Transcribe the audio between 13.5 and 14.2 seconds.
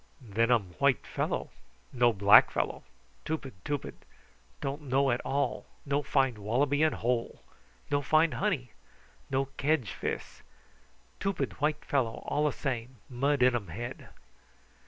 um head."